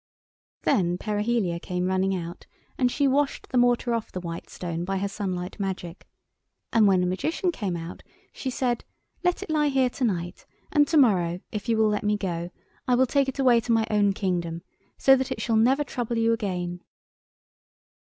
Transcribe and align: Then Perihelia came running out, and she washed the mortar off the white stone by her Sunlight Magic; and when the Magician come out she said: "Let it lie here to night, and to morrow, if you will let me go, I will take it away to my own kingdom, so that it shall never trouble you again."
Then 0.63 0.97
Perihelia 0.97 1.59
came 1.59 1.85
running 1.85 2.15
out, 2.15 2.47
and 2.75 2.91
she 2.91 3.07
washed 3.07 3.47
the 3.49 3.57
mortar 3.59 3.93
off 3.93 4.11
the 4.11 4.19
white 4.19 4.49
stone 4.49 4.83
by 4.83 4.97
her 4.97 5.07
Sunlight 5.07 5.59
Magic; 5.59 6.07
and 6.73 6.87
when 6.87 7.01
the 7.01 7.05
Magician 7.05 7.51
come 7.51 7.75
out 7.77 8.01
she 8.33 8.49
said: 8.49 8.83
"Let 9.23 9.43
it 9.43 9.51
lie 9.51 9.67
here 9.67 9.91
to 9.91 10.03
night, 10.03 10.47
and 10.71 10.87
to 10.87 10.97
morrow, 10.97 11.39
if 11.51 11.69
you 11.69 11.77
will 11.77 11.89
let 11.89 12.01
me 12.03 12.17
go, 12.17 12.49
I 12.87 12.95
will 12.95 13.05
take 13.05 13.29
it 13.29 13.37
away 13.37 13.59
to 13.59 13.71
my 13.71 13.85
own 13.91 14.13
kingdom, 14.13 14.63
so 14.97 15.15
that 15.15 15.31
it 15.31 15.39
shall 15.39 15.55
never 15.55 15.83
trouble 15.83 16.17
you 16.17 16.33
again." 16.33 16.81